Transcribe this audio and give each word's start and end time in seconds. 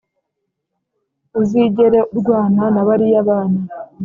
uzigere 1.41 1.99
urwana 2.11 2.63
na 2.73 2.81
bariya 2.87 3.21
bana 3.29 3.61